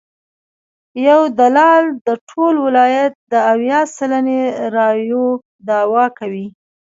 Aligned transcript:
یو 1.07 1.21
دلال 1.39 1.83
د 2.07 2.09
ټول 2.29 2.53
ولایت 2.67 3.13
د 3.31 3.33
اویا 3.53 3.79
سلنې 3.95 4.41
رایو 4.75 5.25
دعوی 5.67 6.07
کوي. 6.19 6.47